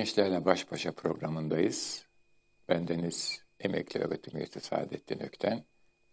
Gençlerle 0.00 0.44
Baş 0.44 0.72
Başa 0.72 0.92
programındayız. 0.92 2.04
Bendeniz 2.68 3.42
emekli 3.60 4.00
öğretim 4.00 4.36
üyesi 4.36 4.60
Saadettin 4.60 5.20
Ökten 5.20 5.64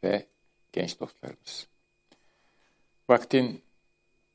ve 0.03 0.27
genç 0.73 0.99
dostlarımız. 0.99 1.67
Vaktin 3.09 3.61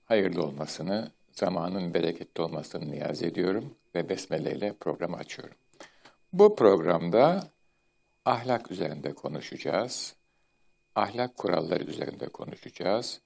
hayırlı 0.05 0.43
olmasını, 0.43 1.11
zamanın 1.33 1.95
bereketli 1.95 2.43
olmasını 2.43 2.91
niyaz 2.91 3.23
ediyorum 3.23 3.75
ve 3.95 4.09
besmele 4.09 4.57
ile 4.57 4.73
programı 4.73 5.17
açıyorum. 5.17 5.57
Bu 6.33 6.57
programda 6.57 7.51
ahlak 8.25 8.71
üzerinde 8.71 9.15
konuşacağız. 9.15 10.15
Ahlak 10.95 11.37
kuralları 11.37 11.85
üzerinde 11.85 12.29
konuşacağız. 12.29 13.21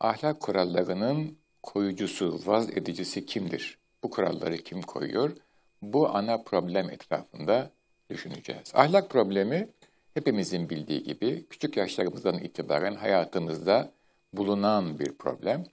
Ahlak 0.00 0.40
kurallarının 0.40 1.38
koyucusu, 1.62 2.40
vaz 2.46 2.70
edicisi 2.70 3.26
kimdir? 3.26 3.78
Bu 4.02 4.10
kuralları 4.10 4.56
kim 4.56 4.82
koyuyor? 4.82 5.36
Bu 5.82 6.08
ana 6.08 6.42
problem 6.42 6.90
etrafında 6.90 7.70
düşüneceğiz. 8.10 8.72
Ahlak 8.74 9.10
problemi 9.10 9.68
hepimizin 10.14 10.70
bildiği 10.70 11.02
gibi 11.02 11.46
küçük 11.50 11.76
yaşlarımızdan 11.76 12.38
itibaren 12.38 12.94
hayatımızda 12.94 13.92
bulunan 14.32 14.98
bir 14.98 15.12
problem. 15.12 15.64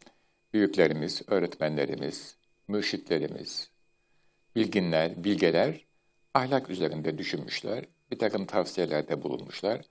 Büyüklerimiz, 0.53 1.21
öğretmenlerimiz, 1.27 2.35
mürşitlerimiz, 2.67 3.69
bilginler, 4.55 5.23
bilgeler 5.23 5.85
ahlak 6.33 6.69
üzerinde 6.69 7.17
düşünmüşler, 7.17 7.85
bir 8.11 8.19
takım 8.19 8.45
tavsiyelerde 8.45 9.21
bulunmuşlar. 9.21 9.81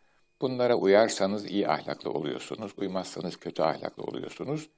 Bunlara 0.41 0.75
uyarsanız 0.75 1.51
iyi 1.51 1.69
ahlaklı 1.69 2.11
oluyorsunuz, 2.11 2.73
uymazsanız 2.77 3.37
kötü 3.37 3.63
ahlaklı 3.63 4.03
oluyorsunuz 4.03 4.69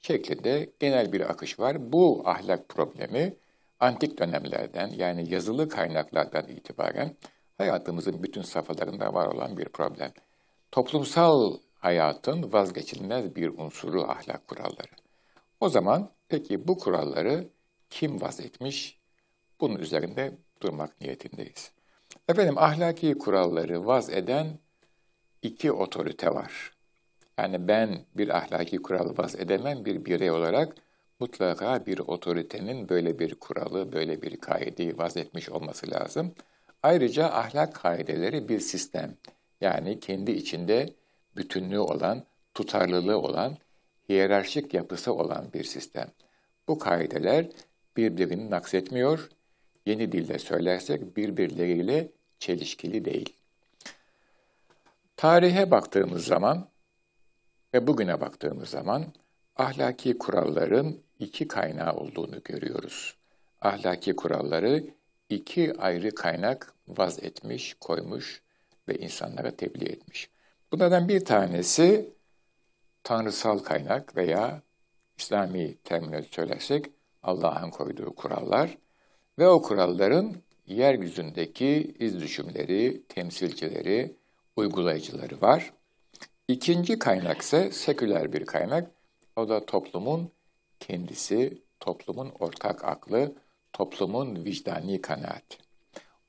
şeklinde 0.00 0.70
genel 0.80 1.12
bir 1.12 1.30
akış 1.30 1.58
var. 1.58 1.92
Bu 1.92 2.22
ahlak 2.28 2.68
problemi 2.68 3.34
antik 3.80 4.18
dönemlerden 4.18 4.88
yani 4.88 5.30
yazılı 5.30 5.68
kaynaklardan 5.68 6.48
itibaren 6.48 7.16
hayatımızın 7.58 8.22
bütün 8.22 8.42
safhalarında 8.42 9.14
var 9.14 9.26
olan 9.26 9.56
bir 9.56 9.68
problem. 9.68 10.12
Toplumsal 10.72 11.58
hayatın 11.78 12.52
vazgeçilmez 12.52 13.36
bir 13.36 13.48
unsuru 13.58 14.02
ahlak 14.02 14.48
kuralları. 14.48 14.92
O 15.60 15.68
zaman 15.68 16.10
peki 16.28 16.68
bu 16.68 16.78
kuralları 16.78 17.48
kim 17.90 18.20
vaz 18.20 18.40
etmiş? 18.40 18.98
Bunun 19.60 19.78
üzerinde 19.78 20.32
durmak 20.62 21.00
niyetindeyiz. 21.00 21.72
Efendim 22.28 22.58
ahlaki 22.58 23.18
kuralları 23.18 23.86
vaz 23.86 24.10
eden 24.10 24.58
iki 25.42 25.72
otorite 25.72 26.34
var. 26.34 26.72
Yani 27.38 27.68
ben 27.68 28.04
bir 28.14 28.36
ahlaki 28.36 28.76
kural 28.76 29.18
vaz 29.18 29.34
edemem 29.34 29.84
bir 29.84 30.04
birey 30.04 30.30
olarak 30.30 30.74
mutlaka 31.20 31.86
bir 31.86 31.98
otoritenin 31.98 32.88
böyle 32.88 33.18
bir 33.18 33.34
kuralı, 33.34 33.92
böyle 33.92 34.22
bir 34.22 34.36
kaideyi 34.36 34.98
vaz 34.98 35.16
etmiş 35.16 35.48
olması 35.48 35.90
lazım. 35.90 36.34
Ayrıca 36.82 37.26
ahlak 37.26 37.74
kaideleri 37.74 38.48
bir 38.48 38.60
sistem. 38.60 39.16
Yani 39.60 40.00
kendi 40.00 40.30
içinde 40.30 40.94
bütünlüğü 41.36 41.78
olan, 41.78 42.24
tutarlılığı 42.54 43.18
olan, 43.18 43.56
hiyerarşik 44.08 44.74
yapısı 44.74 45.14
olan 45.14 45.52
bir 45.54 45.64
sistem. 45.64 46.08
Bu 46.68 46.78
kaideler 46.78 47.46
birbirini 47.96 48.50
naksetmiyor, 48.50 49.28
yeni 49.86 50.12
dille 50.12 50.38
söylersek 50.38 51.16
birbirleriyle 51.16 52.08
çelişkili 52.38 53.04
değil. 53.04 53.36
Tarihe 55.16 55.70
baktığımız 55.70 56.24
zaman 56.24 56.68
ve 57.74 57.86
bugüne 57.86 58.20
baktığımız 58.20 58.68
zaman 58.68 59.12
ahlaki 59.56 60.18
kuralların 60.18 60.96
iki 61.18 61.48
kaynağı 61.48 61.94
olduğunu 61.94 62.42
görüyoruz. 62.44 63.14
Ahlaki 63.60 64.16
kuralları 64.16 64.84
iki 65.28 65.74
ayrı 65.78 66.14
kaynak 66.14 66.74
vaz 66.88 67.22
etmiş, 67.22 67.74
koymuş 67.80 68.42
ve 68.88 68.94
insanlara 68.94 69.56
tebliğ 69.56 69.88
etmiş. 69.88 70.30
Bunlardan 70.72 71.08
bir 71.08 71.24
tanesi 71.24 72.14
tanrısal 73.04 73.58
kaynak 73.58 74.16
veya 74.16 74.62
İslami 75.18 75.76
terimle 75.76 76.22
söylersek 76.22 76.86
Allah'ın 77.22 77.70
koyduğu 77.70 78.14
kurallar 78.14 78.78
ve 79.38 79.48
o 79.48 79.62
kuralların 79.62 80.36
yeryüzündeki 80.66 81.94
iz 81.98 82.20
düşümleri, 82.20 83.02
temsilcileri, 83.08 84.16
uygulayıcıları 84.56 85.40
var. 85.40 85.72
İkinci 86.48 86.98
kaynak 86.98 87.42
ise 87.42 87.70
seküler 87.70 88.32
bir 88.32 88.46
kaynak. 88.46 88.90
O 89.36 89.48
da 89.48 89.66
toplumun 89.66 90.30
kendisi, 90.80 91.62
toplumun 91.80 92.32
ortak 92.38 92.84
aklı, 92.84 93.32
toplumun 93.72 94.44
vicdani 94.44 95.00
kanaati. 95.00 95.58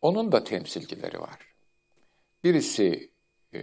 Onun 0.01 0.31
da 0.31 0.43
temsilcileri 0.43 1.19
var. 1.19 1.39
Birisi 2.43 3.11
e, 3.53 3.61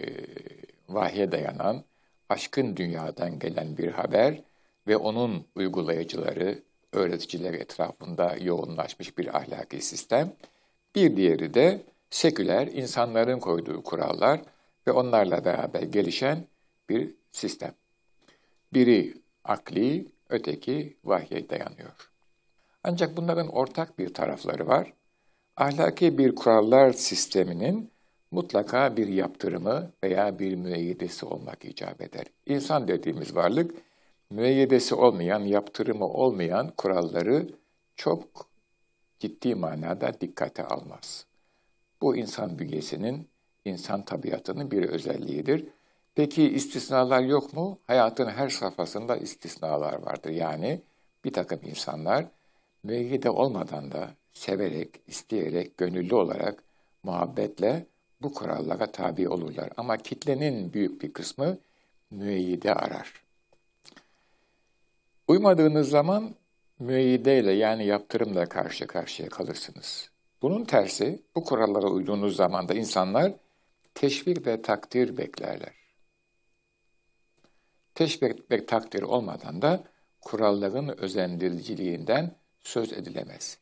vahye 0.88 1.32
dayanan, 1.32 1.84
aşkın 2.28 2.76
dünyadan 2.76 3.38
gelen 3.38 3.78
bir 3.78 3.90
haber 3.90 4.42
ve 4.86 4.96
onun 4.96 5.46
uygulayıcıları, 5.54 6.62
öğreticileri 6.92 7.56
etrafında 7.56 8.36
yoğunlaşmış 8.40 9.18
bir 9.18 9.36
ahlaki 9.36 9.80
sistem. 9.80 10.32
Bir 10.94 11.16
diğeri 11.16 11.54
de 11.54 11.82
seküler, 12.10 12.66
insanların 12.66 13.38
koyduğu 13.38 13.82
kurallar, 13.82 14.40
ve 14.86 14.92
onlarla 14.92 15.44
beraber 15.44 15.82
gelişen 15.82 16.46
bir 16.88 17.14
sistem. 17.32 17.74
Biri 18.72 19.14
akli, 19.44 20.06
öteki 20.28 20.96
vahye 21.04 21.50
dayanıyor. 21.50 22.10
Ancak 22.84 23.16
bunların 23.16 23.48
ortak 23.48 23.98
bir 23.98 24.14
tarafları 24.14 24.66
var. 24.66 24.92
Ahlaki 25.56 26.18
bir 26.18 26.34
kurallar 26.34 26.92
sisteminin 26.92 27.90
mutlaka 28.30 28.96
bir 28.96 29.08
yaptırımı 29.08 29.92
veya 30.04 30.38
bir 30.38 30.54
müeyyidesi 30.54 31.26
olmak 31.26 31.64
icap 31.64 32.00
eder. 32.00 32.24
İnsan 32.46 32.88
dediğimiz 32.88 33.36
varlık, 33.36 33.74
müeyyidesi 34.30 34.94
olmayan, 34.94 35.40
yaptırımı 35.40 36.06
olmayan 36.08 36.72
kuralları 36.76 37.48
çok 37.96 38.48
ciddi 39.18 39.54
manada 39.54 40.20
dikkate 40.20 40.64
almaz. 40.64 41.26
Bu 42.02 42.16
insan 42.16 42.58
bünyesinin 42.58 43.28
insan 43.64 44.04
tabiatının 44.04 44.70
bir 44.70 44.82
özelliğidir. 44.82 45.68
Peki 46.16 46.50
istisnalar 46.50 47.20
yok 47.20 47.52
mu? 47.52 47.78
Hayatın 47.86 48.26
her 48.26 48.48
safhasında 48.48 49.16
istisnalar 49.16 50.02
vardır. 50.02 50.30
Yani 50.30 50.80
bir 51.24 51.32
takım 51.32 51.60
insanlar 51.64 52.26
müeyyide 52.82 53.30
olmadan 53.30 53.92
da 53.92 54.10
severek, 54.32 55.00
isteyerek, 55.06 55.78
gönüllü 55.78 56.14
olarak, 56.14 56.62
muhabbetle 57.02 57.86
bu 58.22 58.34
kurallara 58.34 58.92
tabi 58.92 59.28
olurlar. 59.28 59.70
Ama 59.76 59.96
kitlenin 59.96 60.72
büyük 60.72 61.02
bir 61.02 61.12
kısmı 61.12 61.58
müeyyide 62.10 62.74
arar. 62.74 63.12
Uymadığınız 65.28 65.88
zaman 65.88 66.34
müeyyideyle 66.78 67.52
yani 67.52 67.86
yaptırımla 67.86 68.46
karşı 68.46 68.86
karşıya 68.86 69.28
kalırsınız. 69.28 70.10
Bunun 70.42 70.64
tersi 70.64 71.22
bu 71.34 71.44
kurallara 71.44 71.86
uyduğunuz 71.86 72.36
zaman 72.36 72.68
da 72.68 72.74
insanlar 72.74 73.32
teşvik 73.94 74.46
ve 74.46 74.62
takdir 74.62 75.16
beklerler. 75.16 75.85
Teşvik 77.96 78.50
ve 78.50 78.66
takdir 78.66 79.02
olmadan 79.02 79.62
da 79.62 79.84
kuralların 80.20 81.00
özendiriciliğinden 81.00 82.36
söz 82.60 82.92
edilemez. 82.92 83.58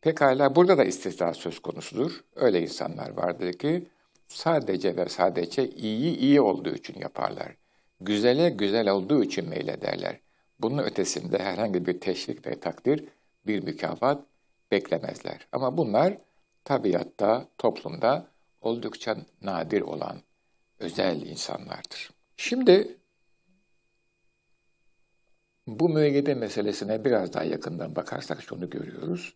Pekala 0.00 0.56
burada 0.56 0.78
da 0.78 0.84
istisna 0.84 1.34
söz 1.34 1.58
konusudur. 1.58 2.24
Öyle 2.36 2.62
insanlar 2.62 3.10
vardır 3.10 3.52
ki 3.52 3.86
sadece 4.28 4.96
ve 4.96 5.08
sadece 5.08 5.70
iyi 5.70 6.16
iyi 6.16 6.40
olduğu 6.40 6.74
için 6.74 7.00
yaparlar. 7.00 7.56
Güzele 8.00 8.50
güzel 8.50 8.88
olduğu 8.88 9.24
için 9.24 9.48
meylederler. 9.48 10.20
Bunun 10.60 10.82
ötesinde 10.82 11.38
herhangi 11.38 11.86
bir 11.86 12.00
teşvik 12.00 12.46
ve 12.46 12.60
takdir, 12.60 13.04
bir 13.46 13.62
mükafat 13.62 14.24
beklemezler. 14.70 15.46
Ama 15.52 15.76
bunlar 15.76 16.18
tabiatta, 16.64 17.48
toplumda 17.58 18.26
oldukça 18.60 19.16
nadir 19.42 19.80
olan 19.80 20.16
özel 20.78 21.22
insanlardır. 21.22 22.10
Şimdi 22.36 22.96
bu 25.66 25.88
müeyyide 25.88 26.34
meselesine 26.34 27.04
biraz 27.04 27.32
daha 27.32 27.44
yakından 27.44 27.96
bakarsak 27.96 28.42
şunu 28.42 28.70
görüyoruz. 28.70 29.34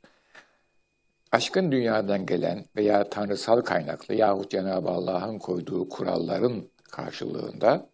Aşkın 1.33 1.73
dünyadan 1.73 2.27
gelen 2.27 2.65
veya 2.77 3.11
tanrısal 3.11 3.61
kaynaklı 3.61 4.15
yahut 4.15 4.51
Cenab-ı 4.51 4.89
Allah'ın 4.89 5.39
koyduğu 5.39 5.89
kuralların 5.89 6.69
karşılığında 6.91 7.89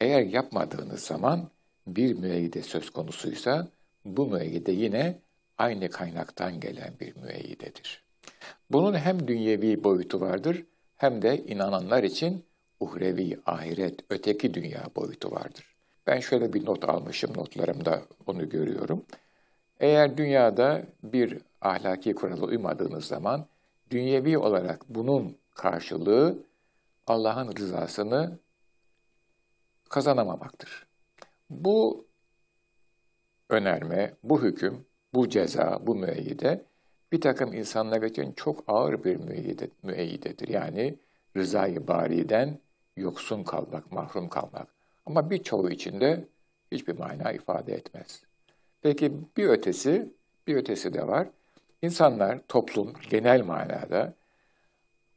eğer 0.00 0.22
yapmadığınız 0.22 1.00
zaman 1.00 1.50
bir 1.86 2.14
müeyyide 2.14 2.62
söz 2.62 2.90
konusuysa 2.90 3.68
bu 4.04 4.26
müeyyide 4.26 4.72
yine 4.72 5.18
aynı 5.58 5.90
kaynaktan 5.90 6.60
gelen 6.60 6.94
bir 7.00 7.16
müeyyidedir. 7.16 8.04
Bunun 8.70 8.94
hem 8.94 9.28
dünyevi 9.28 9.84
boyutu 9.84 10.20
vardır 10.20 10.64
hem 10.96 11.22
de 11.22 11.44
inananlar 11.44 12.02
için 12.02 12.44
uhrevi, 12.80 13.40
ahiret, 13.46 14.00
öteki 14.10 14.54
dünya 14.54 14.86
boyutu 14.96 15.30
vardır. 15.30 15.71
Ben 16.06 16.20
şöyle 16.20 16.52
bir 16.52 16.66
not 16.66 16.88
almışım, 16.88 17.32
notlarımda 17.36 18.02
onu 18.26 18.48
görüyorum. 18.48 19.04
Eğer 19.80 20.16
dünyada 20.16 20.82
bir 21.02 21.38
ahlaki 21.60 22.14
kurala 22.14 22.44
uymadığınız 22.44 23.04
zaman 23.04 23.46
dünyevi 23.90 24.38
olarak 24.38 24.88
bunun 24.88 25.36
karşılığı 25.54 26.38
Allah'ın 27.06 27.56
rızasını 27.56 28.38
kazanamamaktır. 29.88 30.86
Bu 31.50 32.06
önerme, 33.48 34.14
bu 34.22 34.42
hüküm, 34.42 34.84
bu 35.14 35.28
ceza, 35.28 35.80
bu 35.86 35.94
müeyyide 35.94 36.64
bir 37.12 37.20
takım 37.20 37.52
insanlar 37.52 38.02
için 38.02 38.32
çok 38.32 38.64
ağır 38.66 39.04
bir 39.04 39.16
müeyyide, 39.16 39.68
müeyyidedir. 39.82 40.48
Yani 40.48 40.98
rızayı 41.36 41.88
bariden 41.88 42.58
yoksun 42.96 43.44
kalmak, 43.44 43.92
mahrum 43.92 44.28
kalmak. 44.28 44.68
Ama 45.06 45.30
birçoğu 45.30 45.70
için 45.70 46.00
de 46.00 46.28
hiçbir 46.72 46.98
mana 46.98 47.32
ifade 47.32 47.74
etmez. 47.74 48.22
Peki 48.82 49.12
bir 49.36 49.48
ötesi, 49.48 50.12
bir 50.46 50.56
ötesi 50.56 50.94
de 50.94 51.06
var. 51.06 51.28
İnsanlar, 51.82 52.38
toplum 52.48 52.92
genel 53.10 53.42
manada 53.42 54.14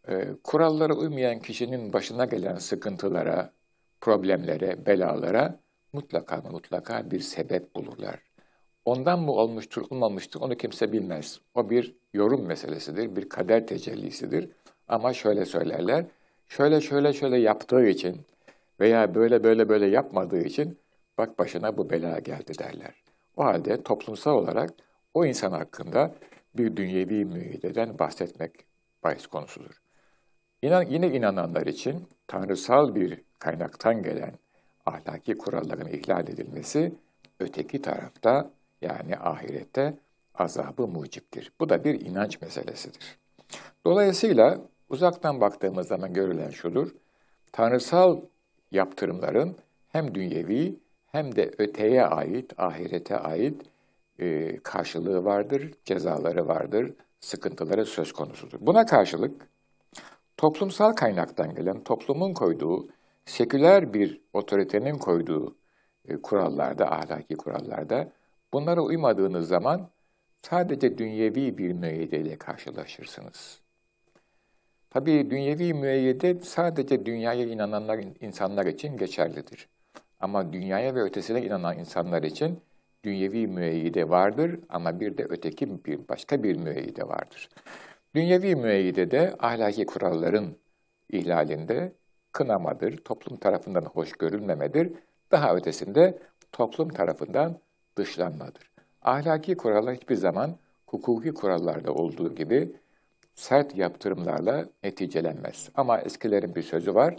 e, 0.07 0.27
kurallara 0.43 0.93
uymayan 0.93 1.39
kişinin 1.39 1.93
başına 1.93 2.25
gelen 2.25 2.55
sıkıntılara, 2.55 3.51
problemlere, 4.01 4.85
belalara 4.85 5.59
mutlaka 5.93 6.41
mutlaka 6.51 7.11
bir 7.11 7.19
sebep 7.19 7.75
bulurlar. 7.75 8.19
Ondan 8.85 9.19
mı 9.19 9.31
olmuştur, 9.31 9.85
olmamıştır 9.89 10.41
onu 10.41 10.57
kimse 10.57 10.91
bilmez. 10.91 11.39
O 11.55 11.69
bir 11.69 11.95
yorum 12.13 12.45
meselesidir, 12.45 13.15
bir 13.15 13.29
kader 13.29 13.67
tecellisidir. 13.67 14.49
Ama 14.87 15.13
şöyle 15.13 15.45
söylerler, 15.45 16.05
şöyle 16.47 16.81
şöyle 16.81 17.13
şöyle 17.13 17.37
yaptığı 17.37 17.87
için 17.87 18.21
veya 18.79 19.15
böyle 19.15 19.43
böyle 19.43 19.69
böyle 19.69 19.85
yapmadığı 19.85 20.41
için 20.41 20.79
bak 21.17 21.39
başına 21.39 21.77
bu 21.77 21.89
bela 21.89 22.19
geldi 22.19 22.59
derler. 22.59 23.03
O 23.37 23.43
halde 23.43 23.83
toplumsal 23.83 24.33
olarak 24.33 24.73
o 25.13 25.25
insan 25.25 25.51
hakkında 25.51 26.15
bir 26.57 26.75
dünyevi 26.75 27.25
müeyyideden 27.25 27.99
bahsetmek 27.99 28.51
bahis 29.03 29.27
konusudur. 29.27 29.81
İnan, 30.61 30.83
yine 30.83 31.07
inananlar 31.07 31.67
için 31.67 32.07
tanrısal 32.27 32.95
bir 32.95 33.21
kaynaktan 33.39 34.03
gelen 34.03 34.33
ahlaki 34.85 35.37
kuralların 35.37 35.87
ihlal 35.87 36.27
edilmesi 36.27 36.93
öteki 37.39 37.81
tarafta 37.81 38.51
yani 38.81 39.17
ahirette 39.17 39.97
azabı 40.35 40.87
muciptir. 40.87 41.51
Bu 41.59 41.69
da 41.69 41.83
bir 41.83 42.01
inanç 42.01 42.41
meselesidir. 42.41 43.17
Dolayısıyla 43.85 44.61
uzaktan 44.89 45.41
baktığımız 45.41 45.87
zaman 45.87 46.13
görülen 46.13 46.49
şudur. 46.49 46.91
Tanrısal 47.51 48.21
yaptırımların 48.75 49.55
hem 49.89 50.15
dünyevi 50.15 50.79
hem 51.07 51.35
de 51.35 51.51
öteye 51.57 52.05
ait, 52.05 52.59
ahirete 52.59 53.17
ait 53.17 53.61
e, 54.19 54.57
karşılığı 54.63 55.25
vardır, 55.25 55.73
cezaları 55.85 56.47
vardır, 56.47 56.93
sıkıntıları 57.19 57.85
söz 57.85 58.13
konusudur. 58.13 58.57
Buna 58.61 58.85
karşılık 58.85 59.47
toplumsal 60.37 60.93
kaynaktan 60.93 61.55
gelen, 61.55 61.83
toplumun 61.83 62.33
koyduğu, 62.33 62.87
seküler 63.25 63.93
bir 63.93 64.21
otoritenin 64.33 64.97
koyduğu 64.97 65.55
e, 66.07 66.21
kurallarda, 66.21 66.91
ahlaki 66.91 67.35
kurallarda 67.35 68.11
bunlara 68.53 68.81
uymadığınız 68.81 69.47
zaman 69.47 69.89
sadece 70.41 70.97
dünyevi 70.97 71.57
bir 71.57 71.71
müeyyideyle 71.71 72.37
karşılaşırsınız. 72.37 73.64
Tabii 74.95 75.29
dünyevi 75.29 75.73
müeyyide 75.73 76.39
sadece 76.39 77.05
dünyaya 77.05 77.45
inananlar, 77.45 77.99
insanlar 78.21 78.65
için 78.65 78.97
geçerlidir. 78.97 79.67
Ama 80.19 80.53
dünyaya 80.53 80.95
ve 80.95 81.01
ötesine 81.01 81.41
inanan 81.45 81.79
insanlar 81.79 82.23
için 82.23 82.59
dünyevi 83.03 83.47
müeyyide 83.47 84.09
vardır 84.09 84.59
ama 84.69 84.99
bir 84.99 85.17
de 85.17 85.25
öteki 85.29 85.85
bir 85.85 86.07
başka 86.09 86.43
bir 86.43 86.55
müeyyide 86.55 87.07
vardır. 87.07 87.49
Dünyevi 88.15 88.55
müeyyide 88.55 89.11
de 89.11 89.35
ahlaki 89.39 89.85
kuralların 89.85 90.57
ihlalinde 91.09 91.93
kınamadır, 92.31 92.97
toplum 92.97 93.37
tarafından 93.37 93.85
hoş 93.85 94.11
görülmemedir, 94.11 94.93
daha 95.31 95.55
ötesinde 95.55 96.19
toplum 96.51 96.89
tarafından 96.89 97.59
dışlanmadır. 97.97 98.71
Ahlaki 99.01 99.57
kurallar 99.57 99.95
hiçbir 99.95 100.15
zaman 100.15 100.55
hukuki 100.85 101.33
kurallarda 101.33 101.93
olduğu 101.93 102.35
gibi 102.35 102.75
sert 103.35 103.75
yaptırımlarla 103.75 104.65
neticelenmez. 104.83 105.69
Ama 105.75 106.01
eskilerin 106.01 106.55
bir 106.55 106.63
sözü 106.63 106.95
var, 106.95 107.15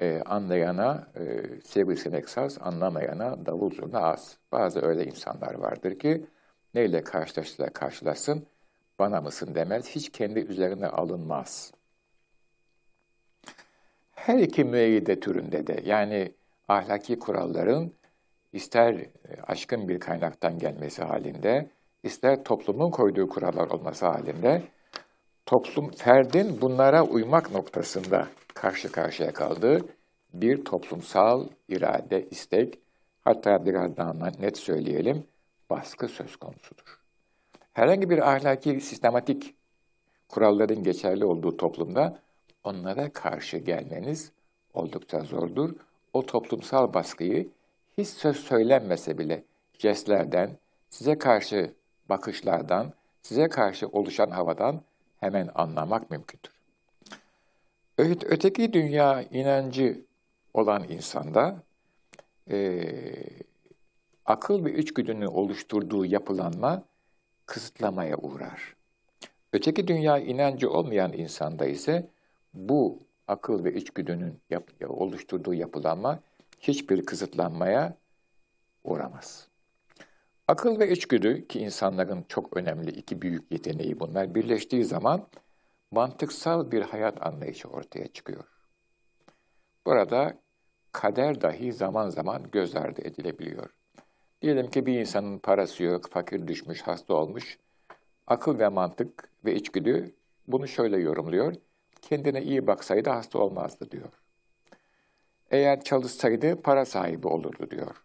e, 0.00 0.22
anlayana 0.26 1.08
e, 1.16 1.42
sivrisinek 1.60 2.28
saz, 2.28 2.58
anlamayana 2.60 3.46
davul 3.46 3.70
zurna 3.70 4.00
az. 4.00 4.38
Bazı 4.52 4.86
öyle 4.86 5.04
insanlar 5.06 5.54
vardır 5.54 5.98
ki 5.98 6.26
neyle 6.74 7.04
karşılaştılar 7.04 7.72
karşılaşsın, 7.72 8.46
bana 8.98 9.20
mısın 9.20 9.54
demez, 9.54 9.88
hiç 9.88 10.12
kendi 10.12 10.38
üzerine 10.38 10.86
alınmaz. 10.86 11.72
Her 14.10 14.38
iki 14.38 14.64
müeyyide 14.64 15.20
türünde 15.20 15.66
de 15.66 15.80
yani 15.84 16.32
ahlaki 16.68 17.18
kuralların 17.18 17.92
ister 18.52 18.94
e, 18.94 19.10
aşkın 19.46 19.88
bir 19.88 20.00
kaynaktan 20.00 20.58
gelmesi 20.58 21.02
halinde, 21.02 21.70
ister 22.02 22.44
toplumun 22.44 22.90
koyduğu 22.90 23.28
kurallar 23.28 23.70
olması 23.70 24.06
halinde, 24.06 24.62
toplum, 25.46 25.90
ferdin 25.90 26.60
bunlara 26.60 27.02
uymak 27.02 27.52
noktasında 27.52 28.28
karşı 28.54 28.92
karşıya 28.92 29.32
kaldığı 29.32 29.80
bir 30.34 30.64
toplumsal 30.64 31.48
irade, 31.68 32.28
istek, 32.30 32.78
hatta 33.24 33.64
biraz 33.66 33.96
daha 33.96 34.12
net 34.40 34.58
söyleyelim, 34.58 35.24
baskı 35.70 36.08
söz 36.08 36.36
konusudur. 36.36 37.00
Herhangi 37.72 38.10
bir 38.10 38.18
ahlaki, 38.18 38.80
sistematik 38.80 39.54
kuralların 40.28 40.82
geçerli 40.82 41.24
olduğu 41.24 41.56
toplumda 41.56 42.18
onlara 42.64 43.12
karşı 43.12 43.56
gelmeniz 43.56 44.32
oldukça 44.74 45.20
zordur. 45.20 45.70
O 46.12 46.26
toplumsal 46.26 46.94
baskıyı 46.94 47.48
hiç 47.98 48.08
söz 48.08 48.36
söylenmese 48.36 49.18
bile 49.18 49.44
jestlerden, 49.78 50.50
size 50.90 51.18
karşı 51.18 51.74
bakışlardan, 52.08 52.92
size 53.22 53.48
karşı 53.48 53.86
oluşan 53.86 54.30
havadan 54.30 54.82
hemen 55.20 55.50
anlamak 55.54 56.10
mümkündür. 56.10 56.50
Öteki 57.98 58.72
dünya 58.72 59.22
inancı 59.22 60.04
olan 60.54 60.88
insanda 60.88 61.62
e, 62.50 62.82
akıl 64.26 64.64
ve 64.64 64.78
içgüdünün 64.78 65.26
oluşturduğu 65.26 66.04
yapılanma 66.04 66.82
kısıtlamaya 67.46 68.16
uğrar. 68.16 68.76
Öteki 69.52 69.88
dünya 69.88 70.18
inancı 70.18 70.70
olmayan 70.70 71.12
insanda 71.12 71.66
ise 71.66 72.08
bu 72.54 72.98
akıl 73.28 73.64
ve 73.64 73.74
içgüdünün 73.74 74.40
yap, 74.50 74.70
oluşturduğu 74.88 75.54
yapılanma 75.54 76.20
hiçbir 76.60 77.06
kısıtlanmaya 77.06 77.96
uğramaz. 78.84 79.48
Akıl 80.48 80.78
ve 80.80 80.90
içgüdü 80.90 81.48
ki 81.48 81.58
insanların 81.58 82.24
çok 82.28 82.56
önemli 82.56 82.90
iki 82.90 83.22
büyük 83.22 83.52
yeteneği 83.52 84.00
bunlar 84.00 84.34
birleştiği 84.34 84.84
zaman 84.84 85.28
mantıksal 85.90 86.70
bir 86.70 86.82
hayat 86.82 87.26
anlayışı 87.26 87.68
ortaya 87.68 88.06
çıkıyor. 88.06 88.44
Burada 89.86 90.38
kader 90.92 91.40
dahi 91.40 91.72
zaman 91.72 92.08
zaman 92.08 92.50
göz 92.52 92.76
ardı 92.76 93.00
edilebiliyor. 93.02 93.70
Diyelim 94.42 94.70
ki 94.70 94.86
bir 94.86 95.00
insanın 95.00 95.38
parası 95.38 95.82
yok, 95.82 96.10
fakir 96.10 96.46
düşmüş, 96.46 96.82
hasta 96.82 97.14
olmuş. 97.14 97.58
Akıl 98.26 98.58
ve 98.58 98.68
mantık 98.68 99.30
ve 99.44 99.54
içgüdü 99.54 100.14
bunu 100.48 100.68
şöyle 100.68 100.98
yorumluyor. 100.98 101.54
Kendine 102.02 102.42
iyi 102.42 102.66
baksaydı 102.66 103.10
hasta 103.10 103.38
olmazdı 103.38 103.90
diyor. 103.90 104.12
Eğer 105.50 105.80
çalışsaydı 105.80 106.62
para 106.62 106.84
sahibi 106.84 107.28
olurdu 107.28 107.70
diyor. 107.70 108.04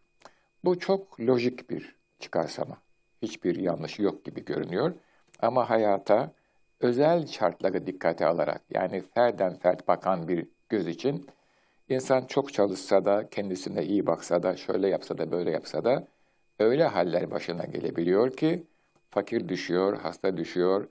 Bu 0.64 0.80
çok 0.80 1.20
lojik 1.20 1.70
bir 1.70 2.01
çıkarsama. 2.22 2.78
Hiçbir 3.22 3.56
yanlışı 3.56 4.02
yok 4.02 4.26
gibi 4.26 4.46
görünüyor. 4.46 4.94
Ama 5.40 5.70
hayata 5.70 6.32
özel 6.80 7.28
şartları 7.28 7.88
dikkate 7.88 8.26
alarak 8.26 8.62
yani 8.70 9.04
ferden 9.14 9.56
fert 9.56 9.88
bakan 9.88 10.28
bir 10.28 10.48
göz 10.70 10.88
için 10.88 11.28
insan 11.90 12.26
çok 12.26 12.54
çalışsa 12.54 13.06
da, 13.06 13.30
kendisine 13.30 13.84
iyi 13.84 14.06
baksa 14.08 14.44
da, 14.44 14.58
şöyle 14.58 14.88
yapsa 14.88 15.18
da, 15.18 15.32
böyle 15.32 15.52
yapsa 15.52 15.86
da 15.86 16.08
öyle 16.60 16.84
haller 16.84 17.32
başına 17.32 17.64
gelebiliyor 17.64 18.38
ki 18.38 18.64
fakir 19.10 19.50
düşüyor, 19.50 19.98
hasta 19.98 20.38
düşüyor, 20.38 20.88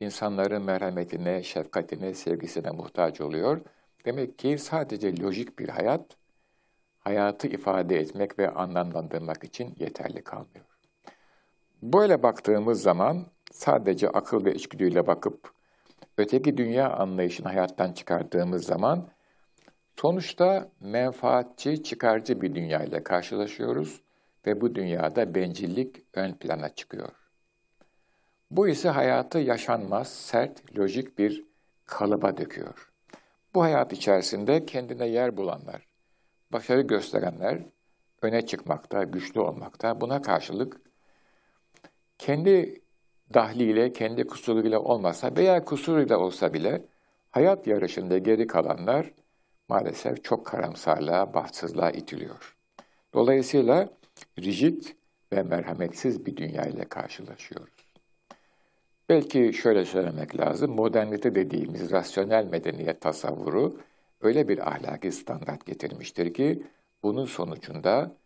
insanların 0.00 0.62
merhametine, 0.62 1.42
şefkatine, 1.42 2.14
sevgisine 2.14 2.70
muhtaç 2.70 3.20
oluyor. 3.20 3.60
Demek 4.04 4.38
ki 4.38 4.58
sadece 4.58 5.22
lojik 5.22 5.58
bir 5.58 5.68
hayat, 5.68 6.16
hayatı 6.98 7.48
ifade 7.48 7.96
etmek 8.00 8.38
ve 8.38 8.50
anlamlandırmak 8.50 9.44
için 9.44 9.74
yeterli 9.78 10.24
kalmıyor. 10.24 10.65
Böyle 11.92 12.22
baktığımız 12.22 12.82
zaman 12.82 13.26
sadece 13.52 14.08
akıl 14.08 14.44
ve 14.44 14.54
içgüdüyle 14.54 15.06
bakıp 15.06 15.50
öteki 16.18 16.56
dünya 16.56 16.90
anlayışını 16.90 17.48
hayattan 17.48 17.92
çıkardığımız 17.92 18.64
zaman 18.64 19.08
sonuçta 20.00 20.68
menfaatçi, 20.80 21.82
çıkarcı 21.82 22.40
bir 22.40 22.54
dünya 22.54 22.82
ile 22.84 23.02
karşılaşıyoruz 23.02 24.02
ve 24.46 24.60
bu 24.60 24.74
dünyada 24.74 25.34
bencillik 25.34 26.04
ön 26.14 26.32
plana 26.32 26.74
çıkıyor. 26.74 27.12
Bu 28.50 28.68
ise 28.68 28.88
hayatı 28.88 29.38
yaşanmaz, 29.38 30.08
sert, 30.08 30.78
lojik 30.78 31.18
bir 31.18 31.44
kalıba 31.84 32.36
döküyor. 32.36 32.92
Bu 33.54 33.62
hayat 33.62 33.92
içerisinde 33.92 34.66
kendine 34.66 35.06
yer 35.06 35.36
bulanlar, 35.36 35.86
başarı 36.52 36.80
gösterenler 36.80 37.62
öne 38.22 38.46
çıkmakta, 38.46 39.04
güçlü 39.04 39.40
olmakta. 39.40 40.00
Buna 40.00 40.22
karşılık 40.22 40.85
kendi 42.18 42.80
dahliyle, 43.34 43.92
kendi 43.92 44.26
kusuruyla 44.26 44.80
olmasa 44.80 45.36
veya 45.36 45.64
kusuruyla 45.64 46.18
olsa 46.18 46.52
bile 46.54 46.82
hayat 47.30 47.66
yarışında 47.66 48.18
geri 48.18 48.46
kalanlar 48.46 49.12
maalesef 49.68 50.24
çok 50.24 50.46
karamsarlığa, 50.46 51.34
bahtsızlığa 51.34 51.90
itiliyor. 51.90 52.56
Dolayısıyla 53.14 53.90
rigid 54.38 54.84
ve 55.32 55.42
merhametsiz 55.42 56.26
bir 56.26 56.36
dünya 56.36 56.64
ile 56.64 56.84
karşılaşıyoruz. 56.84 57.86
Belki 59.08 59.52
şöyle 59.52 59.84
söylemek 59.84 60.40
lazım, 60.40 60.70
modernite 60.70 61.34
dediğimiz 61.34 61.90
rasyonel 61.90 62.44
medeniyet 62.44 63.00
tasavvuru 63.00 63.80
öyle 64.20 64.48
bir 64.48 64.68
ahlaki 64.68 65.12
standart 65.12 65.66
getirmiştir 65.66 66.34
ki 66.34 66.62
bunun 67.02 67.24
sonucunda 67.24 68.16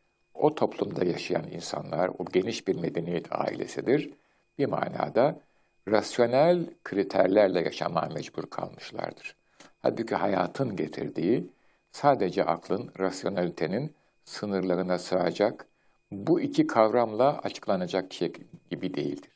o 0.40 0.54
toplumda 0.54 1.04
yaşayan 1.04 1.44
insanlar, 1.52 2.10
o 2.18 2.24
geniş 2.24 2.68
bir 2.68 2.76
medeniyet 2.76 3.26
ailesidir, 3.30 4.10
bir 4.58 4.66
manada 4.66 5.40
rasyonel 5.88 6.66
kriterlerle 6.84 7.60
yaşamaya 7.60 8.08
mecbur 8.14 8.50
kalmışlardır. 8.50 9.36
Halbuki 9.82 10.14
hayatın 10.14 10.76
getirdiği 10.76 11.46
sadece 11.92 12.44
aklın, 12.44 12.90
rasyonelitenin 12.98 13.94
sınırlarına 14.24 14.98
sığacak 14.98 15.66
bu 16.10 16.40
iki 16.40 16.66
kavramla 16.66 17.38
açıklanacak 17.38 18.12
şey 18.12 18.32
gibi 18.70 18.94
değildir. 18.94 19.30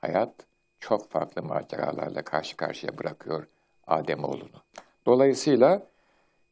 Hayat 0.00 0.34
çok 0.80 1.10
farklı 1.10 1.42
maceralarla 1.42 2.22
karşı 2.22 2.56
karşıya 2.56 2.98
bırakıyor 2.98 3.46
Ademoğlunu. 3.86 4.62
Dolayısıyla 5.06 5.86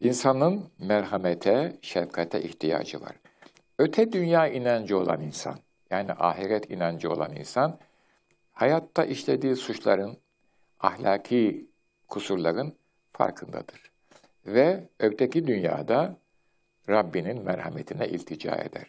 insanın 0.00 0.64
merhamete, 0.78 1.76
şefkate 1.82 2.42
ihtiyacı 2.42 3.00
var. 3.00 3.12
Öte 3.78 4.12
dünya 4.12 4.48
inancı 4.48 4.98
olan 4.98 5.20
insan, 5.22 5.58
yani 5.90 6.12
ahiret 6.12 6.70
inancı 6.70 7.12
olan 7.12 7.36
insan, 7.36 7.78
hayatta 8.52 9.04
işlediği 9.04 9.56
suçların, 9.56 10.18
ahlaki 10.80 11.70
kusurların 12.08 12.74
farkındadır. 13.12 13.90
Ve 14.46 14.88
öteki 14.98 15.46
dünyada 15.46 16.16
Rabbinin 16.88 17.44
merhametine 17.44 18.08
iltica 18.08 18.54
eder. 18.54 18.86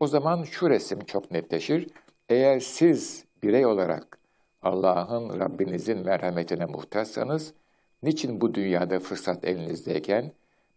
O 0.00 0.06
zaman 0.06 0.42
şu 0.42 0.70
resim 0.70 1.04
çok 1.04 1.30
netleşir. 1.30 1.88
Eğer 2.28 2.60
siz 2.60 3.24
birey 3.42 3.66
olarak 3.66 4.18
Allah'ın, 4.62 5.40
Rabbinizin 5.40 5.98
merhametine 5.98 6.66
muhtaçsanız, 6.66 7.54
niçin 8.02 8.40
bu 8.40 8.54
dünyada 8.54 9.00
fırsat 9.00 9.44
elinizdeyken 9.44 10.32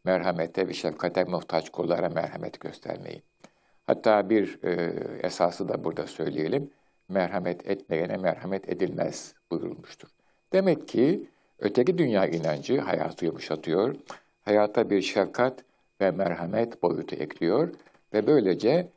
merhamete 0.07 0.67
ve 0.67 0.73
şefkate 0.73 1.23
muhtaç 1.23 1.69
kullara 1.69 2.09
merhamet 2.09 2.59
göstermeyin? 2.59 3.23
Hatta 3.87 4.29
bir 4.29 4.63
e, 4.63 4.93
esası 5.23 5.69
da 5.69 5.83
burada 5.83 6.07
söyleyelim. 6.07 6.71
Merhamet 7.09 7.67
etmeyene 7.67 8.17
merhamet 8.17 8.69
edilmez 8.69 9.33
buyurulmuştur. 9.51 10.09
Demek 10.53 10.87
ki 10.87 11.29
öteki 11.59 11.97
dünya 11.97 12.27
inancı 12.27 12.79
hayatı 12.79 13.25
yumuşatıyor, 13.25 13.95
hayata 14.41 14.89
bir 14.89 15.01
şefkat 15.01 15.63
ve 16.01 16.11
merhamet 16.11 16.83
boyutu 16.83 17.15
ekliyor 17.15 17.69
ve 18.13 18.27
böylece 18.27 18.87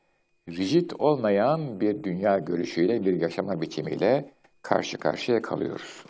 rigid 0.49 0.90
olmayan 0.99 1.81
bir 1.81 2.02
dünya 2.02 2.38
görüşüyle, 2.38 3.05
bir 3.05 3.21
yaşama 3.21 3.61
biçimiyle 3.61 4.31
karşı 4.62 4.99
karşıya 4.99 5.43
kalıyoruz. 5.43 6.05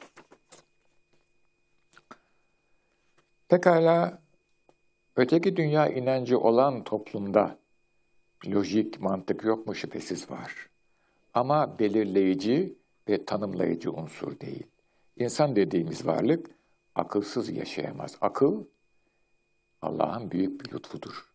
Pekala 3.49 4.20
öteki 5.17 5.57
dünya 5.57 5.89
inancı 5.89 6.41
olan 6.41 6.85
toplumda 6.85 7.59
lojik 8.47 9.01
mantık 9.01 9.45
yok 9.45 9.67
mu 9.67 9.75
şüphesiz 9.75 10.31
var. 10.31 10.71
Ama 11.35 11.79
belirleyici 11.79 12.77
ve 13.09 13.25
tanımlayıcı 13.25 13.93
unsur 13.93 14.41
değil. 14.41 14.67
İnsan 15.17 15.57
dediğimiz 15.57 16.07
varlık 16.07 16.51
akılsız 16.95 17.51
yaşayamaz. 17.51 18.17
Akıl 18.21 18.65
Allah'ın 19.83 20.31
büyük 20.31 20.61
bir 20.61 20.73
lütfudur. 20.73 21.31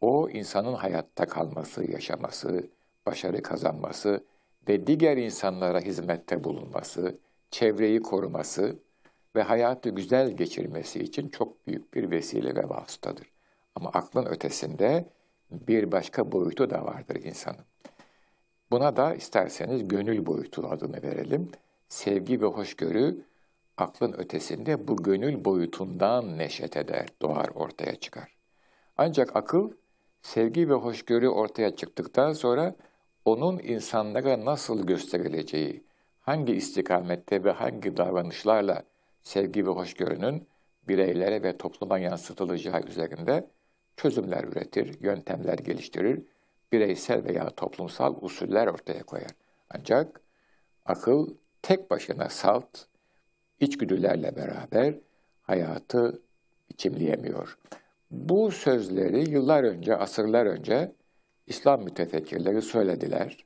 O 0.00 0.28
insanın 0.28 0.74
hayatta 0.74 1.26
kalması, 1.26 1.90
yaşaması, 1.90 2.70
başarı 3.06 3.42
kazanması 3.42 4.24
ve 4.68 4.86
diğer 4.86 5.16
insanlara 5.16 5.80
hizmette 5.80 6.44
bulunması, 6.44 7.18
çevreyi 7.50 8.02
koruması 8.02 8.78
ve 9.36 9.42
hayatı 9.42 9.90
güzel 9.90 10.30
geçirmesi 10.30 10.98
için 10.98 11.28
çok 11.28 11.66
büyük 11.66 11.94
bir 11.94 12.10
vesile 12.10 12.54
ve 12.54 12.68
vasıtadır. 12.68 13.32
Ama 13.74 13.90
aklın 13.90 14.26
ötesinde 14.26 15.08
bir 15.50 15.92
başka 15.92 16.32
boyutu 16.32 16.70
da 16.70 16.84
vardır 16.84 17.16
insanın. 17.24 17.64
Buna 18.70 18.96
da 18.96 19.14
isterseniz 19.14 19.88
gönül 19.88 20.26
boyutu 20.26 20.68
adını 20.68 21.02
verelim. 21.02 21.50
Sevgi 21.88 22.40
ve 22.40 22.46
hoşgörü 22.46 23.24
aklın 23.76 24.12
ötesinde 24.12 24.88
bu 24.88 24.96
gönül 24.96 25.44
boyutundan 25.44 26.38
neşet 26.38 26.76
eder, 26.76 27.06
doğar, 27.22 27.48
ortaya 27.54 27.94
çıkar. 27.94 28.36
Ancak 28.96 29.36
akıl, 29.36 29.70
sevgi 30.22 30.68
ve 30.68 30.74
hoşgörü 30.74 31.28
ortaya 31.28 31.76
çıktıktan 31.76 32.32
sonra 32.32 32.74
onun 33.24 33.58
insanlara 33.58 34.44
nasıl 34.44 34.86
gösterileceği, 34.86 35.84
hangi 36.20 36.52
istikamette 36.52 37.44
ve 37.44 37.50
hangi 37.50 37.96
davranışlarla 37.96 38.82
sevgi 39.22 39.66
ve 39.66 39.70
hoşgörünün 39.70 40.48
bireylere 40.88 41.42
ve 41.42 41.56
topluma 41.56 41.98
yansıtılacağı 41.98 42.80
üzerinde 42.80 43.50
çözümler 43.96 44.44
üretir, 44.44 45.00
yöntemler 45.00 45.58
geliştirir, 45.58 46.22
bireysel 46.72 47.24
veya 47.24 47.50
toplumsal 47.50 48.16
usuller 48.20 48.66
ortaya 48.66 49.02
koyar. 49.02 49.30
Ancak 49.70 50.20
akıl 50.86 51.34
tek 51.62 51.90
başına 51.90 52.28
salt, 52.28 52.86
içgüdülerle 53.60 54.36
beraber 54.36 54.94
hayatı 55.42 56.22
biçimleyemiyor. 56.70 57.58
Bu 58.10 58.50
sözleri 58.50 59.30
yıllar 59.30 59.64
önce, 59.64 59.96
asırlar 59.96 60.46
önce 60.46 60.92
İslam 61.46 61.84
mütefekkirleri 61.84 62.62
söylediler. 62.62 63.44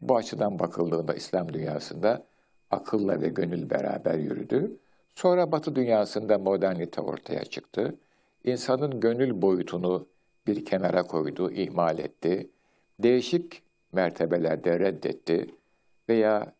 Bu 0.00 0.16
açıdan 0.16 0.58
bakıldığında 0.58 1.14
İslam 1.14 1.52
dünyasında 1.52 2.26
akılla 2.70 3.20
ve 3.20 3.28
gönül 3.28 3.70
beraber 3.70 4.14
yürüdü. 4.14 4.78
Sonra 5.18 5.52
Batı 5.52 5.76
dünyasında 5.76 6.38
modernite 6.38 7.00
ortaya 7.00 7.44
çıktı. 7.44 7.94
İnsanın 8.44 9.00
gönül 9.00 9.42
boyutunu 9.42 10.06
bir 10.46 10.64
kenara 10.64 11.02
koydu, 11.02 11.50
ihmal 11.50 11.98
etti. 11.98 12.50
Değişik 12.98 13.62
mertebelerde 13.92 14.80
reddetti 14.80 15.46
veya 16.08 16.52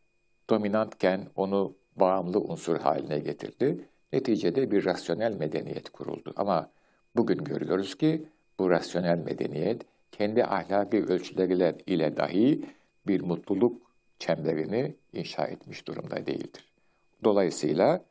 dominantken 0.50 1.26
onu 1.36 1.74
bağımlı 1.96 2.40
unsur 2.40 2.76
haline 2.78 3.18
getirdi. 3.18 3.88
Neticede 4.12 4.70
bir 4.70 4.84
rasyonel 4.84 5.34
medeniyet 5.34 5.90
kuruldu. 5.90 6.32
Ama 6.36 6.70
bugün 7.16 7.44
görüyoruz 7.44 7.94
ki 7.94 8.24
bu 8.58 8.70
rasyonel 8.70 9.18
medeniyet 9.18 9.82
kendi 10.12 10.44
ahlaki 10.44 11.04
ölçüleriyle 11.04 11.76
ile 11.86 12.16
dahi 12.16 12.64
bir 13.06 13.20
mutluluk 13.20 13.82
çemberini 14.18 14.94
inşa 15.12 15.44
etmiş 15.44 15.86
durumda 15.86 16.26
değildir. 16.26 16.64
Dolayısıyla 17.24 18.04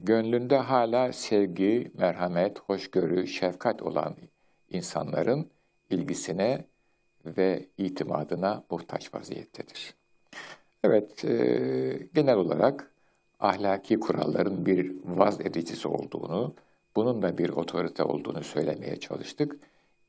gönlünde 0.00 0.56
hala 0.56 1.12
sevgi, 1.12 1.92
merhamet, 1.94 2.58
hoşgörü, 2.58 3.26
şefkat 3.26 3.82
olan 3.82 4.16
insanların 4.68 5.50
ilgisine 5.90 6.64
ve 7.24 7.66
itimadına 7.78 8.64
muhtaç 8.70 9.14
vaziyettedir. 9.14 9.94
Evet, 10.84 11.24
e, 11.24 12.08
genel 12.14 12.36
olarak 12.36 12.90
ahlaki 13.40 14.00
kuralların 14.00 14.66
bir 14.66 14.92
vaz 15.04 15.40
edicisi 15.40 15.88
olduğunu, 15.88 16.54
bunun 16.96 17.22
da 17.22 17.38
bir 17.38 17.48
otorite 17.48 18.04
olduğunu 18.04 18.44
söylemeye 18.44 19.00
çalıştık. 19.00 19.56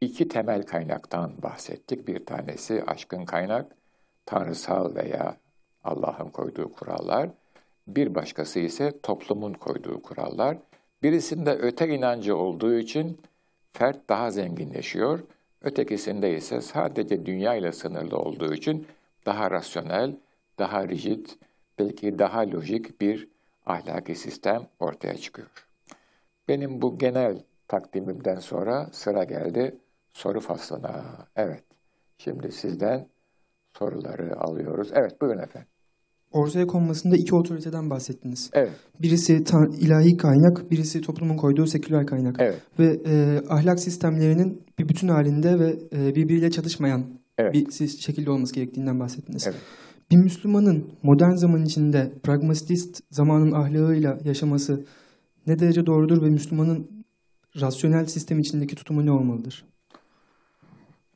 İki 0.02 0.28
temel 0.28 0.64
kaynaktan 0.64 1.32
bahsettik. 1.44 2.08
Bir 2.08 2.26
tanesi 2.26 2.84
aşkın 2.88 3.26
kaynak, 3.26 3.76
tanrısal 4.26 4.96
veya 4.96 5.38
Allah'ın 5.84 6.30
koyduğu 6.30 6.72
kurallar. 6.72 7.30
Bir 7.88 8.16
başkası 8.16 8.60
ise 8.60 9.02
toplumun 9.04 9.54
koyduğu 9.54 10.02
kurallar. 10.02 10.58
Birisinde 11.04 11.52
öte 11.52 11.88
inancı 11.88 12.36
olduğu 12.36 12.74
için 12.78 13.22
fert 13.74 14.10
daha 14.10 14.32
zenginleşiyor. 14.32 15.20
Ötekisinde 15.62 16.36
ise 16.36 16.62
sadece 16.62 17.26
dünya 17.26 17.56
ile 17.56 17.72
sınırlı 17.72 18.18
olduğu 18.18 18.54
için 18.54 18.88
daha 19.26 19.52
rasyonel, 19.52 20.16
daha 20.60 20.88
rigid, 20.88 21.28
belki 21.80 22.20
daha 22.20 22.42
lojik 22.52 23.02
bir 23.02 23.28
ahlaki 23.66 24.16
sistem 24.16 24.68
ortaya 24.80 25.18
çıkıyor. 25.18 25.68
Benim 26.48 26.82
bu 26.82 26.98
genel 26.98 27.44
takdimimden 27.68 28.40
sonra 28.40 28.90
sıra 28.92 29.24
geldi 29.24 29.76
soru 30.14 30.40
faslına. 30.40 31.04
Evet, 31.36 31.64
Şimdi 32.24 32.52
sizden 32.52 33.08
soruları 33.78 34.40
alıyoruz. 34.40 34.92
Evet 34.94 35.22
buyurun 35.22 35.40
efendim. 35.40 35.71
Ortaya 36.32 36.68
konmasında 36.68 37.16
iki 37.16 37.36
otoriteden 37.36 37.90
bahsettiniz. 37.90 38.50
Evet, 38.54 38.72
Birisi 39.02 39.44
ta- 39.44 39.70
ilahi 39.80 40.18
kaynak, 40.18 40.72
birisi 40.72 41.02
toplumun 41.02 41.38
koyduğu 41.38 41.66
seküler 41.68 42.06
kaynak. 42.06 42.36
evet, 42.40 42.62
Ve 42.80 43.00
e, 43.06 43.42
ahlak 43.50 43.80
sistemlerinin 43.80 44.62
bir 44.80 44.90
bütün 44.90 45.08
halinde 45.08 45.60
ve 45.60 45.76
e, 45.94 46.16
birbiriyle 46.16 46.52
çatışmayan 46.52 47.04
Evet. 47.38 47.54
bir 47.54 47.88
şekilde 47.88 48.32
olması 48.32 48.54
gerektiğinden 48.54 49.00
bahsettiniz. 49.00 49.48
evet. 49.48 49.60
Bir 50.12 50.18
Müslümanın 50.18 50.90
modern 51.04 51.36
zaman 51.36 51.66
içinde 51.66 52.12
pragmatist 52.24 53.00
zamanın 53.12 53.52
ahlakıyla 53.52 54.18
yaşaması 54.24 54.86
ne 55.48 55.60
derece 55.60 55.86
doğrudur 55.86 56.22
ve 56.22 56.30
Müslümanın 56.30 56.88
rasyonel 57.62 58.06
sistem 58.06 58.40
içindeki 58.40 58.76
tutumu 58.76 59.06
ne 59.06 59.12
olmalıdır? 59.12 59.66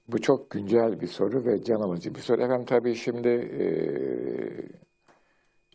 Bu 0.07 0.21
çok 0.21 0.49
güncel 0.49 1.01
bir 1.01 1.07
soru 1.07 1.45
ve 1.45 1.63
can 1.63 1.75
alıcı 1.81 2.15
bir 2.15 2.19
soru. 2.19 2.41
Efendim 2.41 2.65
tabii 2.69 2.95
şimdi 2.95 3.27
e, 3.27 3.65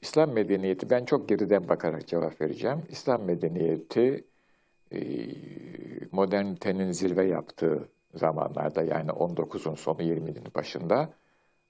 İslam 0.02 0.32
medeniyeti, 0.32 0.90
ben 0.90 1.04
çok 1.04 1.28
geriden 1.28 1.68
bakarak 1.68 2.06
cevap 2.06 2.40
vereceğim. 2.40 2.82
İslam 2.88 3.22
medeniyeti 3.22 4.24
e, 4.92 5.00
modernitenin 6.12 6.92
zirve 6.92 7.24
yaptığı 7.24 7.88
zamanlarda 8.14 8.82
yani 8.82 9.10
19'un 9.10 9.74
sonu 9.74 10.02
20'nin 10.02 10.54
başında 10.54 11.10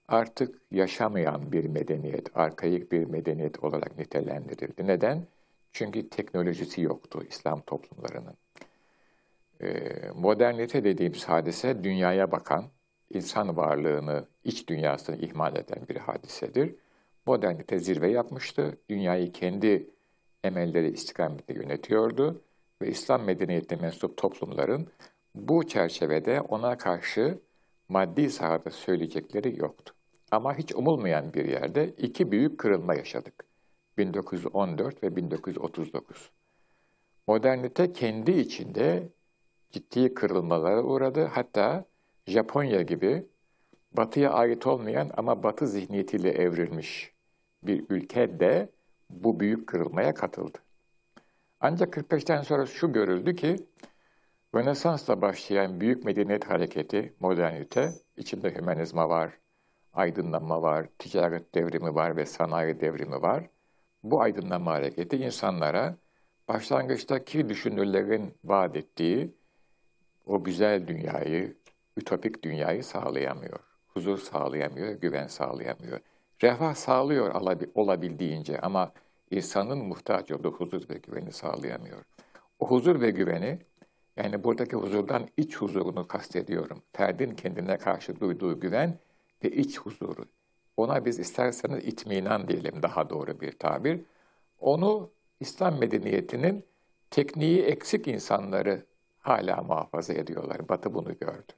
artık 0.09 0.61
yaşamayan 0.71 1.53
bir 1.53 1.65
medeniyet, 1.65 2.37
arkaik 2.37 2.93
bir 2.93 3.05
medeniyet 3.05 3.65
olarak 3.65 3.99
nitelendirildi. 3.99 4.87
Neden? 4.87 5.27
Çünkü 5.73 6.09
teknolojisi 6.09 6.81
yoktu 6.81 7.23
İslam 7.29 7.61
toplumlarının. 7.61 8.35
Ee, 9.63 9.93
modernite 10.15 10.85
dediğimiz 10.85 11.25
hadise 11.25 11.85
dünyaya 11.85 12.33
bakan, 12.33 12.65
insan 13.11 13.57
varlığını, 13.57 14.25
iç 14.45 14.69
dünyasını 14.69 15.17
ihmal 15.17 15.57
eden 15.57 15.89
bir 15.89 15.97
hadisedir. 15.97 16.75
Modernite 17.27 17.79
zirve 17.79 18.11
yapmıştı. 18.11 18.79
Dünyayı 18.91 19.33
kendi 19.33 19.91
emelleri 20.45 20.91
istikametinde 20.91 21.59
yönetiyordu 21.59 22.43
ve 22.83 22.89
İslam 22.89 23.25
medeniyetine 23.25 23.81
mensup 23.81 24.17
toplumların 24.17 24.89
bu 25.35 25.67
çerçevede 25.67 26.41
ona 26.41 26.79
karşı 26.79 27.39
maddi 27.89 28.31
sahada 28.31 28.71
söyleyecekleri 28.71 29.59
yoktu. 29.59 29.95
Ama 30.31 30.59
hiç 30.59 30.75
umulmayan 30.75 31.35
bir 31.35 31.45
yerde 31.45 31.89
iki 31.89 32.33
büyük 32.33 32.59
kırılma 32.59 32.95
yaşadık. 32.95 33.45
1914 33.99 35.03
ve 35.03 35.17
1939. 35.17 36.31
Modernite 37.27 37.93
kendi 37.93 38.31
içinde 38.31 39.09
ciddi 39.71 40.15
kırılmalara 40.15 40.83
uğradı. 40.83 41.25
Hatta 41.25 41.85
Japonya 42.27 42.83
gibi 42.83 43.27
batıya 43.93 44.31
ait 44.31 44.67
olmayan 44.67 45.11
ama 45.17 45.43
batı 45.43 45.67
zihniyetiyle 45.67 46.31
evrilmiş 46.31 47.13
bir 47.63 47.85
ülke 47.89 48.41
de 48.41 48.69
bu 49.11 49.41
büyük 49.41 49.67
kırılmaya 49.67 50.15
katıldı. 50.15 50.59
Ancak 51.61 51.95
45'ten 51.95 52.43
sonra 52.43 52.67
şu 52.67 52.93
görüldü 52.93 53.37
ki 53.37 53.57
Rönesans'la 54.55 55.23
başlayan 55.23 55.81
büyük 55.81 56.05
medeniyet 56.05 56.45
hareketi, 56.45 57.15
modernite, 57.21 57.93
içinde 58.17 58.55
hümanizma 58.55 59.09
var, 59.09 59.39
aydınlanma 59.93 60.63
var, 60.63 60.87
ticaret 60.99 61.55
devrimi 61.55 61.95
var 61.95 62.17
ve 62.17 62.27
sanayi 62.27 62.81
devrimi 62.81 63.23
var. 63.23 63.49
Bu 64.03 64.21
aydınlanma 64.21 64.73
hareketi 64.73 65.17
insanlara 65.17 65.97
başlangıçtaki 66.49 67.49
düşünürlerin 67.49 68.35
vaat 68.45 68.77
ettiği 68.77 69.35
o 70.27 70.45
güzel 70.45 70.89
dünyayı, 70.89 71.57
ütopik 71.97 72.43
dünyayı 72.43 72.85
sağlayamıyor. 72.85 73.61
Huzur 73.89 74.19
sağlayamıyor, 74.19 74.93
güven 74.93 75.27
sağlayamıyor. 75.27 76.01
Refah 76.43 76.75
sağlıyor 76.75 77.35
olabildiğince 77.75 78.61
ama 78.61 78.93
insanın 79.31 79.79
muhtaç 79.79 80.33
olduğu 80.33 80.53
huzur 80.53 80.89
ve 80.89 80.95
güveni 80.95 81.33
sağlayamıyor. 81.33 82.05
O 82.59 82.69
huzur 82.69 83.01
ve 83.01 83.11
güveni, 83.11 83.59
yani 84.17 84.45
buradaki 84.45 84.77
huzurdan 84.77 85.29
iç 85.37 85.57
huzurunu 85.57 86.09
kastediyorum. 86.09 86.83
Ferdin 86.93 87.31
kendine 87.31 87.79
karşı 87.79 88.21
duyduğu 88.21 88.61
güven 88.61 88.99
ve 89.45 89.51
iç 89.51 89.79
huzuru. 89.79 90.25
Ona 90.77 91.05
biz 91.05 91.19
isterseniz 91.19 91.85
itminan 91.85 92.49
diyelim 92.49 92.83
daha 92.83 93.11
doğru 93.11 93.41
bir 93.41 93.59
tabir. 93.59 94.01
Onu 94.61 95.11
İslam 95.41 95.79
medeniyetinin 95.79 96.65
tekniği 97.11 97.63
eksik 97.63 98.09
insanları 98.09 98.87
hala 99.19 99.63
muhafaza 99.63 100.13
ediyorlar. 100.13 100.69
Batı 100.69 100.95
bunu 100.95 101.19
gördü. 101.19 101.53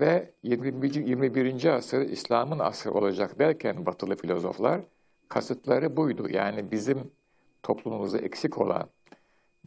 Ve 0.00 0.30
21. 0.42 0.94
21. 0.94 1.64
asır 1.64 2.00
İslam'ın 2.00 2.58
asrı 2.58 2.92
olacak 2.92 3.38
derken 3.38 3.86
batılı 3.86 4.16
filozoflar 4.16 4.80
kasıtları 5.28 5.96
buydu. 5.96 6.28
Yani 6.30 6.70
bizim 6.70 7.10
toplumumuzda 7.62 8.18
eksik 8.18 8.58
olan 8.58 8.88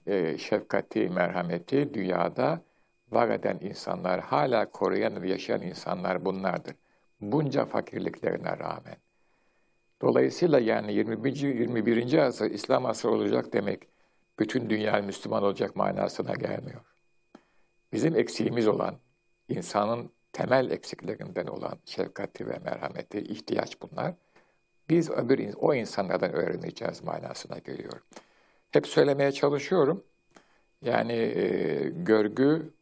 e, 0.07 0.37
şefkati, 0.37 1.09
merhameti 1.09 1.93
dünyada 1.93 2.61
var 3.11 3.29
eden 3.29 3.57
insanlar, 3.61 4.21
hala 4.21 4.71
koruyan 4.71 5.21
ve 5.21 5.29
yaşayan 5.29 5.61
insanlar 5.61 6.25
bunlardır. 6.25 6.75
Bunca 7.21 7.65
fakirliklerine 7.65 8.57
rağmen. 8.59 8.97
Dolayısıyla 10.01 10.59
yani 10.59 10.93
21. 10.93 11.35
21. 11.35 12.17
asır 12.17 12.51
İslam 12.51 12.85
asrı 12.85 13.09
olacak 13.09 13.53
demek 13.53 13.87
bütün 14.39 14.69
dünya 14.69 15.01
Müslüman 15.01 15.43
olacak 15.43 15.75
manasına 15.75 16.33
gelmiyor. 16.33 16.81
Bizim 17.93 18.15
eksiğimiz 18.15 18.67
olan, 18.67 18.95
insanın 19.47 20.11
temel 20.33 20.71
eksiklerinden 20.71 21.47
olan 21.47 21.79
şefkati 21.85 22.47
ve 22.47 22.59
merhameti, 22.59 23.19
ihtiyaç 23.19 23.81
bunlar. 23.81 24.13
Biz 24.89 25.09
öbür 25.09 25.53
o 25.57 25.73
insanlardan 25.73 26.33
öğreneceğiz 26.33 27.03
manasına 27.03 27.57
geliyor. 27.57 28.01
Hep 28.71 28.87
söylemeye 28.87 29.31
çalışıyorum. 29.31 30.03
Yani 30.81 31.13
e, 31.13 31.89
görgü 31.89 32.73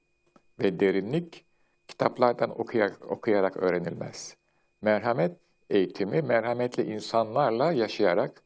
ve 0.59 0.79
derinlik 0.79 1.45
kitaplardan 1.87 2.59
okuyarak, 2.61 3.11
okuyarak 3.11 3.57
öğrenilmez. 3.57 4.35
Merhamet 4.81 5.37
eğitimi, 5.69 6.21
merhametli 6.21 6.83
insanlarla 6.83 7.71
yaşayarak, 7.71 8.43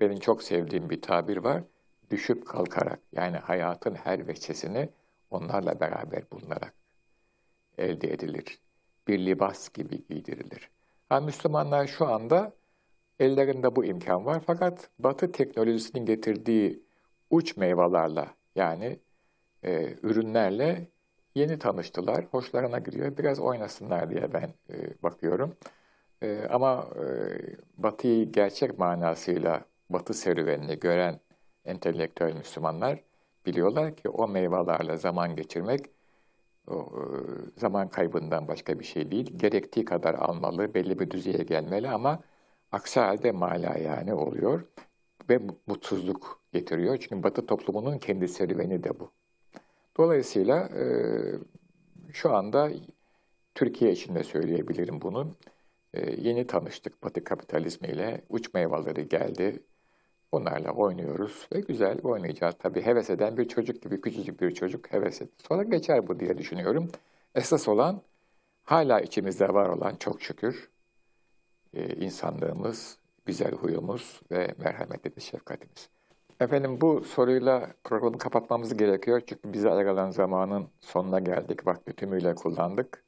benim 0.00 0.18
çok 0.18 0.42
sevdiğim 0.42 0.90
bir 0.90 1.02
tabir 1.02 1.36
var, 1.36 1.62
düşüp 2.10 2.46
kalkarak, 2.46 3.00
yani 3.12 3.36
hayatın 3.36 3.94
her 3.94 4.28
veçesini 4.28 4.88
onlarla 5.30 5.80
beraber 5.80 6.22
bulunarak 6.32 6.83
elde 7.78 8.12
edilir. 8.12 8.58
Bir 9.08 9.26
libas 9.26 9.68
gibi 9.68 10.06
giydirilir. 10.06 10.70
Ha, 11.08 11.20
Müslümanlar 11.20 11.86
şu 11.86 12.06
anda 12.06 12.52
ellerinde 13.18 13.76
bu 13.76 13.84
imkan 13.84 14.26
var 14.26 14.42
fakat 14.46 14.90
Batı 14.98 15.32
teknolojisinin 15.32 16.06
getirdiği 16.06 16.82
uç 17.30 17.56
meyvelerle 17.56 18.26
yani 18.54 18.98
e, 19.62 19.94
ürünlerle 20.02 20.88
yeni 21.34 21.58
tanıştılar. 21.58 22.24
Hoşlarına 22.24 22.78
gidiyor. 22.78 23.16
Biraz 23.16 23.40
oynasınlar 23.40 24.10
diye 24.10 24.32
ben 24.32 24.54
e, 24.70 25.02
bakıyorum. 25.02 25.56
E, 26.22 26.46
ama 26.50 26.86
e, 26.96 27.04
Batı'yı 27.76 28.32
gerçek 28.32 28.78
manasıyla 28.78 29.64
Batı 29.90 30.14
serüvenini 30.14 30.78
gören 30.78 31.20
entelektüel 31.64 32.34
Müslümanlar 32.34 33.04
biliyorlar 33.46 33.96
ki 33.96 34.08
o 34.08 34.28
meyvelerle 34.28 34.96
zaman 34.96 35.36
geçirmek 35.36 35.80
o, 36.68 36.74
e, 36.74 37.06
zaman 37.60 37.88
kaybından 37.88 38.48
başka 38.48 38.78
bir 38.78 38.84
şey 38.84 39.10
değil. 39.10 39.38
Gerektiği 39.38 39.84
kadar 39.84 40.14
almalı, 40.14 40.74
belli 40.74 40.98
bir 40.98 41.10
düzeye 41.10 41.44
gelmeli 41.44 41.88
ama 41.88 42.20
aksi 42.72 43.00
halde 43.00 43.32
mala 43.32 43.78
yani 43.78 44.14
oluyor 44.14 44.64
ve 45.28 45.40
mutsuzluk 45.66 46.40
getiriyor. 46.52 46.96
Çünkü 46.96 47.22
Batı 47.22 47.46
toplumunun 47.46 47.98
kendi 47.98 48.28
serüveni 48.28 48.84
de 48.84 49.00
bu. 49.00 49.10
Dolayısıyla 49.96 50.68
e, 50.68 50.84
şu 52.12 52.34
anda 52.34 52.70
Türkiye 53.54 53.92
için 53.92 54.14
de 54.14 54.24
söyleyebilirim 54.24 55.00
bunu. 55.00 55.34
E, 55.94 56.20
yeni 56.20 56.46
tanıştık 56.46 57.02
Batı 57.02 57.24
kapitalizmiyle. 57.24 58.20
Uç 58.28 58.54
meyveleri 58.54 59.08
geldi. 59.08 59.62
Onlarla 60.34 60.72
oynuyoruz 60.72 61.48
ve 61.52 61.60
güzel 61.60 61.98
oynayacağız. 62.02 62.54
Tabii 62.58 62.82
heves 62.82 63.10
eden 63.10 63.36
bir 63.36 63.48
çocuk 63.48 63.82
gibi 63.82 64.00
küçücük 64.00 64.40
bir 64.40 64.54
çocuk 64.54 64.92
heves 64.92 65.22
etti. 65.22 65.44
Sonra 65.48 65.62
geçer 65.62 66.08
bu 66.08 66.20
diye 66.20 66.38
düşünüyorum. 66.38 66.90
Esas 67.34 67.68
olan 67.68 68.02
hala 68.64 69.00
içimizde 69.00 69.54
var 69.54 69.68
olan 69.68 69.96
çok 69.96 70.22
şükür 70.22 70.70
e, 71.74 71.94
insanlığımız, 71.94 72.98
güzel 73.26 73.52
huyumuz 73.52 74.20
ve 74.30 74.54
merhametli 74.58 75.20
şefkatimiz. 75.22 75.88
Efendim 76.40 76.80
bu 76.80 77.00
soruyla 77.00 77.74
programı 77.84 78.18
kapatmamız 78.18 78.76
gerekiyor. 78.76 79.22
Çünkü 79.26 79.52
bize 79.52 79.70
ayrılan 79.70 80.10
zamanın 80.10 80.68
sonuna 80.80 81.20
geldik. 81.20 81.66
Vakti 81.66 81.92
tümüyle 81.92 82.34
kullandık. 82.34 83.04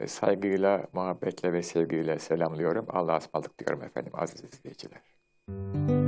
E, 0.00 0.06
saygıyla, 0.06 0.86
muhabbetle 0.92 1.52
ve 1.52 1.62
sevgiyle 1.62 2.18
selamlıyorum. 2.18 2.86
Allah'a 2.88 3.18
ısmarladık 3.18 3.58
diyorum 3.58 3.82
efendim 3.82 4.12
aziz 4.14 4.44
izleyiciler. 4.44 6.01